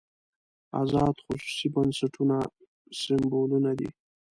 [0.81, 2.37] ازاد خصوصي بنسټونه
[2.99, 3.89] سېمبولونه دي.